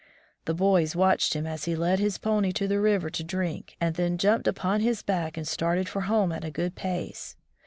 The 0.45 0.55
boys 0.55 0.95
watched 0.95 1.35
him 1.35 1.45
as 1.45 1.65
he 1.65 1.75
led 1.75 1.99
his 1.99 2.17
pony 2.17 2.51
to 2.53 2.67
the 2.67 2.79
river 2.79 3.11
to 3.11 3.23
drink 3.23 3.75
and 3.79 3.93
then 3.93 4.17
jmnped 4.17 4.47
upon 4.47 4.79
his 4.81 5.03
back 5.03 5.37
and 5.37 5.47
started 5.47 5.87
for 5.87 6.01
home 6.09 6.31
at 6.31 6.43
a 6.43 6.49
good 6.49 6.73
pace. 6.73 7.35